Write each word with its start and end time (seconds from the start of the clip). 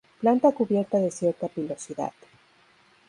Planta 0.19 0.51
cubierta 0.51 0.97
de 0.97 1.11
cierta 1.11 1.47
pilosidad. 1.47 2.11